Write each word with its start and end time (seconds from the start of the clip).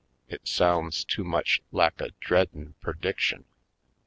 It 0.27 0.47
sounds 0.47 1.03
too 1.03 1.23
much 1.23 1.61
lak 1.71 2.01
a 2.01 2.09
dreadin' 2.21 2.73
perdiction. 2.81 3.45